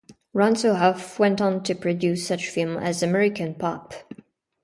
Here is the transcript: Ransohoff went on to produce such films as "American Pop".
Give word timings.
Ransohoff 0.33 1.19
went 1.19 1.39
on 1.41 1.61
to 1.61 1.75
produce 1.75 2.25
such 2.25 2.49
films 2.49 2.79
as 2.81 3.03
"American 3.03 3.53
Pop". 3.53 3.93